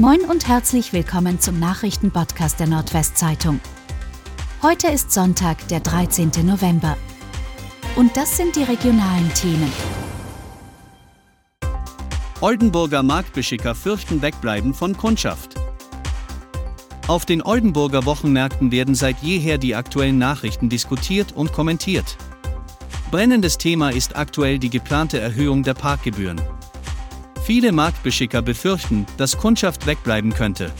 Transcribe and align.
Moin 0.00 0.22
und 0.22 0.48
herzlich 0.48 0.92
willkommen 0.92 1.38
zum 1.38 1.60
Nachrichtenpodcast 1.60 2.58
der 2.58 2.66
Nordwestzeitung. 2.66 3.60
Heute 4.60 4.88
ist 4.88 5.12
Sonntag, 5.12 5.68
der 5.68 5.78
13. 5.78 6.32
November. 6.42 6.96
Und 7.94 8.16
das 8.16 8.36
sind 8.36 8.56
die 8.56 8.64
regionalen 8.64 9.32
Themen. 9.34 9.70
Oldenburger 12.40 13.04
Marktbeschicker 13.04 13.76
fürchten 13.76 14.20
Wegbleiben 14.20 14.74
von 14.74 14.96
Kundschaft. 14.96 15.54
Auf 17.06 17.24
den 17.24 17.40
Oldenburger 17.40 18.04
Wochenmärkten 18.04 18.72
werden 18.72 18.96
seit 18.96 19.22
jeher 19.22 19.58
die 19.58 19.76
aktuellen 19.76 20.18
Nachrichten 20.18 20.68
diskutiert 20.68 21.30
und 21.30 21.52
kommentiert. 21.52 22.16
Brennendes 23.12 23.58
Thema 23.58 23.90
ist 23.90 24.16
aktuell 24.16 24.58
die 24.58 24.70
geplante 24.70 25.20
Erhöhung 25.20 25.62
der 25.62 25.74
Parkgebühren. 25.74 26.40
Viele 27.44 27.72
Marktbeschicker 27.72 28.40
befürchten, 28.40 29.04
dass 29.18 29.36
Kundschaft 29.36 29.86
wegbleiben 29.86 30.32
könnte. 30.32 30.72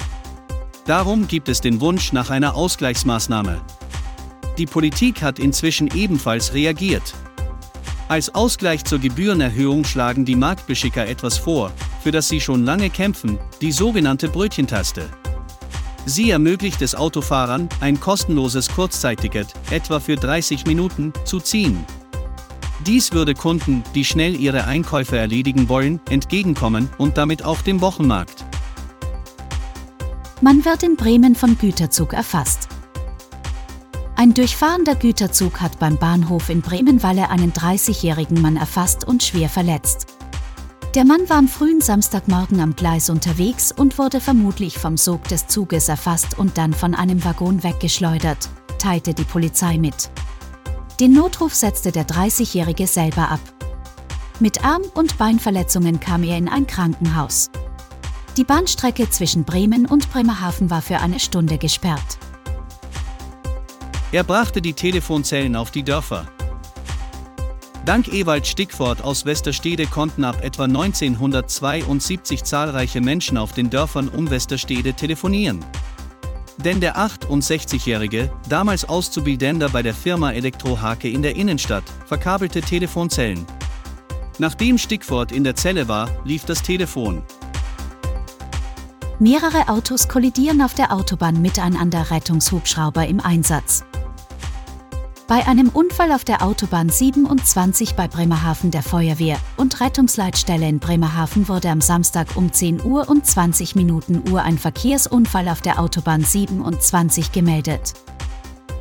Darum 0.87 1.29
gibt 1.29 1.51
es 1.51 1.61
den 1.61 1.79
Wunsch 1.83 2.15
nach 2.15 2.31
einer 2.31 2.55
Ausgleichsmaßnahme. 2.55 3.61
Die 4.57 4.65
Politik 4.65 5.21
hat 5.21 5.39
inzwischen 5.39 5.89
ebenfalls 5.95 6.55
reagiert. 6.55 7.13
Als 8.09 8.35
Ausgleich 8.35 8.83
zur 8.85 8.99
Gebührenerhöhung 8.99 9.85
schlagen 9.85 10.25
die 10.25 10.37
Marktbeschicker 10.37 11.07
etwas 11.07 11.37
vor, 11.37 11.71
für 12.03 12.13
das 12.13 12.31
sie 12.31 12.41
schon 12.41 12.65
lange 12.65 12.89
kämpfen, 12.89 13.39
die 13.61 13.73
sogenannte 13.73 14.29
Brötchentaste. 14.29 15.11
Sie 16.07 16.31
ermöglicht 16.31 16.81
es 16.81 16.95
Autofahrern, 16.95 17.69
ein 17.81 18.01
kostenloses 18.01 18.71
Kurzzeitticket, 18.71 19.49
etwa 19.71 20.01
für 20.01 20.17
30 20.17 20.65
Minuten, 20.65 21.13
zu 21.27 21.41
ziehen. 21.41 21.85
Dies 22.87 23.13
würde 23.13 23.33
Kunden, 23.35 23.83
die 23.95 24.05
schnell 24.05 24.39
ihre 24.39 24.65
Einkäufe 24.67 25.17
erledigen 25.17 25.71
wollen, 25.71 26.01
entgegenkommen 26.11 26.91
und 26.99 27.17
damit 27.17 27.43
auch 27.43 27.63
dem 27.63 27.81
Wochenmarkt. 27.81 28.45
Man 30.43 30.65
wird 30.67 30.83
in 30.83 30.97
Bremen 30.97 31.35
vom 31.35 31.57
Güterzug 31.57 32.13
erfasst. 32.13 32.69
Ein 34.17 34.35
durchfahrender 34.35 34.97
Güterzug 34.97 35.63
hat 35.63 35.79
beim 35.79 35.97
Bahnhof 35.97 36.51
in 36.51 36.61
Bremenwalle 36.61 37.31
einen 37.31 37.53
30-jährigen 37.53 38.43
Mann 38.43 38.57
erfasst 38.57 39.07
und 39.07 39.23
schwer 39.23 39.49
verletzt. 39.49 40.07
Der 40.95 41.07
Mann 41.07 41.29
war 41.29 41.39
am 41.39 41.49
frühen 41.49 41.81
Samstagmorgen 41.81 42.61
am 42.61 42.77
Gleis 42.77 43.09
unterwegs 43.09 43.73
und 43.73 43.99
wurde 43.99 44.21
vermutlich 44.21 44.79
vom 44.79 44.97
Sog 44.99 45.27
des 45.29 45.47
Zuges 45.47 45.89
erfasst 45.89 46.39
und 46.39 46.59
dann 46.59 46.75
von 46.75 46.95
einem 46.95 47.25
Waggon 47.25 47.65
weggeschleudert, 47.65 48.51
teilte 48.79 49.15
die 49.15 49.25
Polizei 49.25 49.79
mit. 49.79 50.11
Den 51.01 51.13
Notruf 51.13 51.55
setzte 51.55 51.91
der 51.91 52.07
30-Jährige 52.07 52.87
selber 52.87 53.29
ab. 53.29 53.41
Mit 54.39 54.65
Arm- 54.65 54.85
und 54.95 55.19
Beinverletzungen 55.19 55.99
kam 55.99 56.23
er 56.23 56.39
in 56.39 56.49
ein 56.49 56.69
Krankenhaus. 56.69 57.51
Die 58.37 58.45
Bahnstrecke 58.45 59.11
zwischen 59.11 59.43
Bremen 59.43 59.87
und 59.87 60.13
Bremerhaven 60.13 60.71
war 60.71 60.83
für 60.83 60.99
eine 60.99 61.19
Stunde 61.19 61.59
gesperrt. 61.59 62.19
Er 64.13 64.23
brachte 64.23 64.63
die 64.63 64.75
Telefonzellen 64.75 65.57
auf 65.57 65.73
die 65.73 65.83
Dörfer. 65.83 66.29
Dank 67.85 68.13
Ewald 68.13 68.47
Stickfort 68.47 69.03
aus 69.03 69.25
Westerstede 69.25 69.87
konnten 69.87 70.23
ab 70.23 70.45
etwa 70.45 70.65
1972 70.65 72.45
zahlreiche 72.45 73.01
Menschen 73.01 73.37
auf 73.37 73.53
den 73.53 73.69
Dörfern 73.69 74.09
um 74.09 74.31
Westerstede 74.31 74.95
telefonieren. 74.95 75.65
Denn 76.59 76.81
der 76.81 76.97
68-Jährige, 76.97 78.31
damals 78.49 78.89
Auszubildender 78.89 79.69
bei 79.69 79.83
der 79.83 79.95
Firma 79.95 80.33
Elektrohake 80.33 81.09
in 81.09 81.23
der 81.23 81.37
Innenstadt, 81.37 81.85
verkabelte 82.07 82.61
Telefonzellen. 82.61 83.45
Nachdem 84.39 84.79
Stickfort 84.79 85.33
in 85.33 85.45
der 85.45 85.57
Zelle 85.57 85.89
war, 85.89 86.09
lief 86.25 86.45
das 86.45 86.63
Telefon. 86.63 87.23
Mehrere 89.19 89.69
Autos 89.69 90.09
kollidieren 90.09 90.61
auf 90.61 90.75
der 90.75 90.93
Autobahn 90.93 91.41
miteinander, 91.41 92.11
Rettungshubschrauber 92.11 93.07
im 93.07 93.21
Einsatz. 93.21 93.85
Bei 95.27 95.47
einem 95.47 95.71
Unfall 95.71 96.13
auf 96.13 96.25
der 96.25 96.43
Autobahn 96.43 96.91
27 96.91 97.95
bei 97.95 98.09
Bremerhaven 98.09 98.71
der 98.71 98.83
Feuerwehr 98.83 99.39
und 99.57 99.81
Rettungsleitstelle 99.81 100.69
in 100.69 100.81
Bremerhaven 100.81 101.49
wurde 101.49 101.71
am 101.71 101.81
Samstag 101.81 102.37
um 102.37 102.53
10 102.53 102.85
Uhr 102.85 103.09
und 103.09 103.25
20 103.25 103.75
Minuten 103.75 104.23
Uhr 104.31 104.43
ein 104.43 104.59
Verkehrsunfall 104.59 105.49
auf 105.49 105.63
der 105.63 105.81
Autobahn 105.81 106.23
27 106.23 107.33
gemeldet. 107.33 107.95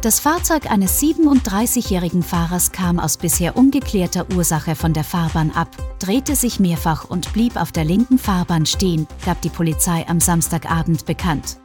Das 0.01 0.19
Fahrzeug 0.19 0.69
eines 0.69 1.01
37-jährigen 1.01 2.23
Fahrers 2.23 2.73
kam 2.73 2.99
aus 2.99 3.15
bisher 3.15 3.55
ungeklärter 3.55 4.25
Ursache 4.35 4.75
von 4.75 4.91
der 4.91 5.05
Fahrbahn 5.05 5.51
ab, 5.51 5.69
drehte 5.99 6.35
sich 6.35 6.59
mehrfach 6.59 7.05
und 7.09 7.31
blieb 7.31 7.55
auf 7.55 7.71
der 7.71 7.85
linken 7.85 8.17
Fahrbahn 8.17 8.65
stehen, 8.65 9.07
gab 9.25 9.41
die 9.41 9.49
Polizei 9.49 10.05
am 10.09 10.19
Samstagabend 10.19 11.05
bekannt. 11.05 11.57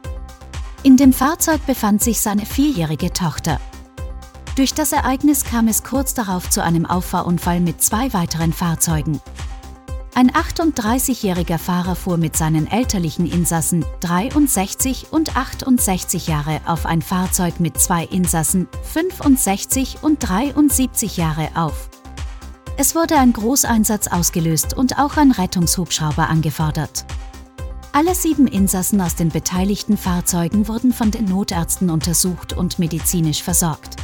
In 0.83 0.95
dem 0.95 1.11
Fahrzeug 1.11 1.65
befand 1.65 2.01
sich 2.01 2.21
seine 2.21 2.45
vierjährige 2.45 3.11
Tochter. 3.11 3.59
Durch 4.59 4.73
das 4.73 4.91
Ereignis 4.91 5.45
kam 5.45 5.69
es 5.69 5.83
kurz 5.83 6.13
darauf 6.13 6.49
zu 6.49 6.61
einem 6.61 6.85
Auffahrunfall 6.85 7.61
mit 7.61 7.81
zwei 7.81 8.11
weiteren 8.11 8.51
Fahrzeugen. 8.51 9.21
Ein 10.13 10.31
38-jähriger 10.31 11.57
Fahrer 11.57 11.95
fuhr 11.95 12.17
mit 12.17 12.35
seinen 12.35 12.67
elterlichen 12.67 13.25
Insassen, 13.25 13.85
63 14.01 15.13
und 15.13 15.37
68 15.37 16.27
Jahre, 16.27 16.59
auf 16.65 16.85
ein 16.85 17.01
Fahrzeug 17.01 17.61
mit 17.61 17.79
zwei 17.79 18.03
Insassen, 18.03 18.67
65 18.83 19.99
und 20.01 20.19
73 20.19 21.15
Jahre 21.15 21.47
auf. 21.55 21.89
Es 22.75 22.95
wurde 22.95 23.15
ein 23.15 23.31
Großeinsatz 23.31 24.07
ausgelöst 24.07 24.75
und 24.75 24.99
auch 24.99 25.15
ein 25.15 25.31
Rettungshubschrauber 25.31 26.27
angefordert. 26.27 27.05
Alle 27.93 28.13
sieben 28.13 28.45
Insassen 28.45 28.99
aus 28.99 29.15
den 29.15 29.29
beteiligten 29.29 29.95
Fahrzeugen 29.95 30.67
wurden 30.67 30.91
von 30.91 31.11
den 31.11 31.23
Notärzten 31.23 31.89
untersucht 31.89 32.51
und 32.51 32.77
medizinisch 32.77 33.41
versorgt. 33.41 33.98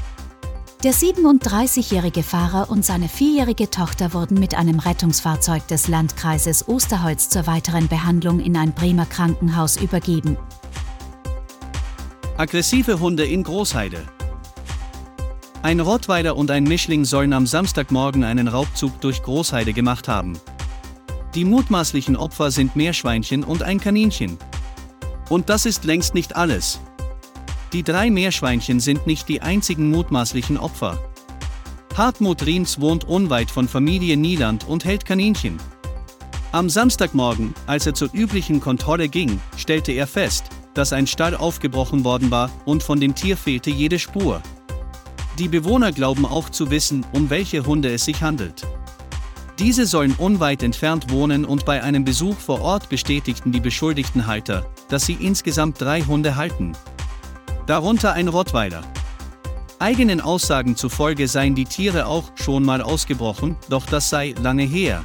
Der 0.86 0.94
37-jährige 0.94 2.22
Fahrer 2.22 2.70
und 2.70 2.86
seine 2.86 3.10
vierjährige 3.10 3.72
Tochter 3.72 4.14
wurden 4.14 4.40
mit 4.40 4.54
einem 4.54 4.78
Rettungsfahrzeug 4.78 5.68
des 5.68 5.88
Landkreises 5.88 6.68
Osterholz 6.68 7.28
zur 7.28 7.48
weiteren 7.48 7.88
Behandlung 7.88 8.40
in 8.40 8.56
ein 8.56 8.72
Bremer 8.72 9.08
Krankenhaus 9.08 9.78
übergeben. 9.78 10.38
Aggressive 12.38 13.00
Hunde 13.00 13.26
in 13.26 13.42
Großheide. 13.42 14.04
Ein 15.64 15.80
Rottweiler 15.80 16.36
und 16.36 16.52
ein 16.52 16.66
Mischling 16.66 17.04
sollen 17.04 17.34
am 17.34 17.48
Samstagmorgen 17.48 18.24
einen 18.24 18.48
Raubzug 18.48 19.02
durch 19.02 19.24
Großheide 19.24 19.74
gemacht 19.74 20.08
haben. 20.08 20.38
Die 21.34 21.46
mutmaßlichen 21.46 22.16
Opfer 22.16 22.52
sind 22.52 22.76
Meerschweinchen 22.76 23.44
und 23.44 23.64
ein 23.64 23.80
Kaninchen. 23.80 24.38
Und 25.30 25.50
das 25.50 25.66
ist 25.66 25.84
längst 25.84 26.14
nicht 26.14 26.36
alles. 26.36 26.80
Die 27.74 27.84
drei 27.84 28.10
Meerschweinchen 28.10 28.80
sind 28.80 29.08
nicht 29.08 29.28
die 29.28 29.42
einzigen 29.42 29.90
mutmaßlichen 29.90 30.58
Opfer. 30.58 31.00
Hartmut 31.98 32.46
Riens 32.46 32.80
wohnt 32.80 33.06
unweit 33.06 33.50
von 33.50 33.68
Familie 33.68 34.18
Nieland 34.18 34.68
und 34.68 34.86
hält 34.86 35.06
Kaninchen. 35.06 35.58
Am 36.52 36.70
Samstagmorgen, 36.70 37.54
als 37.68 37.86
er 37.86 37.94
zur 37.94 38.10
üblichen 38.14 38.60
Kontrolle 38.60 39.10
ging, 39.10 39.40
stellte 39.58 39.92
er 39.92 40.08
fest, 40.08 40.46
dass 40.74 40.94
ein 40.94 41.08
Stall 41.08 41.36
aufgebrochen 41.36 42.04
worden 42.04 42.32
war 42.32 42.50
und 42.66 42.84
von 42.84 43.00
dem 43.00 43.16
Tier 43.16 43.38
fehlte 43.38 43.72
jede 43.72 43.98
Spur. 43.98 44.42
Die 45.40 45.48
Bewohner 45.48 45.92
glauben 45.92 46.26
auch 46.26 46.50
zu 46.50 46.70
wissen, 46.70 47.06
um 47.12 47.30
welche 47.30 47.66
Hunde 47.66 47.92
es 47.92 48.06
sich 48.06 48.22
handelt. 48.22 48.66
Diese 49.60 49.86
sollen 49.86 50.14
unweit 50.18 50.64
entfernt 50.64 51.10
wohnen 51.10 51.46
und 51.46 51.66
bei 51.66 51.82
einem 51.82 52.04
Besuch 52.04 52.38
vor 52.38 52.62
Ort 52.62 52.90
bestätigten 52.90 53.52
die 53.54 53.62
beschuldigten 53.62 54.28
Halter, 54.28 54.66
dass 54.90 55.06
sie 55.06 55.14
insgesamt 55.14 55.80
drei 55.80 56.02
Hunde 56.02 56.36
halten 56.36 56.74
darunter 57.68 58.14
ein 58.14 58.28
Rottweiler. 58.28 58.82
Eigenen 59.80 60.22
Aussagen 60.22 60.76
zufolge 60.76 61.28
seien 61.28 61.56
die 61.56 61.66
Tiere 61.66 62.06
auch 62.06 62.32
schon 62.36 62.64
mal 62.64 62.82
ausgebrochen, 62.82 63.58
doch 63.70 63.86
das 63.86 64.10
sei 64.10 64.34
lange 64.42 64.64
her. 64.64 65.04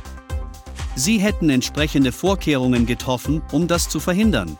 Sie 0.94 1.18
hätten 1.18 1.50
entsprechende 1.50 2.12
Vorkehrungen 2.12 2.86
getroffen, 2.86 3.42
um 3.52 3.66
das 3.66 3.88
zu 3.88 4.00
verhindern. 4.00 4.56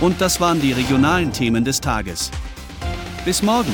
Und 0.00 0.20
das 0.20 0.40
waren 0.40 0.60
die 0.60 0.72
regionalen 0.72 1.32
Themen 1.32 1.64
des 1.64 1.80
Tages. 1.80 2.30
Bis 3.24 3.42
morgen! 3.42 3.72